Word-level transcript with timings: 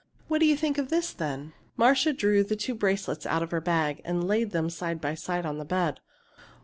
"What 0.27 0.39
do 0.39 0.47
you 0.47 0.57
think 0.57 0.79
of 0.79 0.89
this, 0.89 1.13
then?" 1.13 1.53
Marcia 1.77 2.11
drew 2.11 2.43
the 2.43 2.55
two 2.55 2.73
bracelets 2.73 3.27
out 3.27 3.43
of 3.43 3.51
her 3.51 3.61
bag, 3.61 4.01
and 4.03 4.27
laid 4.27 4.49
them 4.49 4.67
side 4.71 4.99
by 4.99 5.13
side 5.13 5.45
on 5.45 5.59
the 5.59 5.63
bed. 5.63 5.99